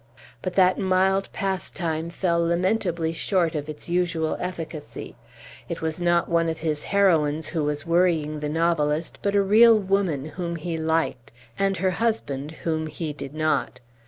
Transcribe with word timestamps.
But 0.41 0.53
that 0.55 0.79
mild 0.79 1.31
pastime 1.31 2.09
fell 2.09 2.39
lamentably 2.43 3.13
short 3.13 3.53
of 3.53 3.69
its 3.69 3.87
usual 3.87 4.35
efficacy. 4.39 5.15
It 5.69 5.79
was 5.83 6.01
not 6.01 6.27
one 6.27 6.49
of 6.49 6.57
his 6.57 6.85
heroines 6.85 7.49
who 7.49 7.63
was 7.63 7.85
worrying 7.85 8.39
the 8.39 8.49
novelist, 8.49 9.19
but 9.21 9.35
a 9.35 9.43
real 9.43 9.77
woman 9.77 10.25
whom 10.25 10.55
he 10.55 10.75
liked 10.75 11.31
and 11.59 11.77
her 11.77 11.91
husband 11.91 12.49
whom 12.63 12.87
he 12.87 13.13
did 13.13 13.35
not. 13.35 13.79